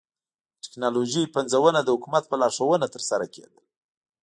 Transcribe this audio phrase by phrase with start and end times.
[0.57, 3.57] د ټکنالوژۍ پنځونه د حکومت په لارښوونه ترسره کېدل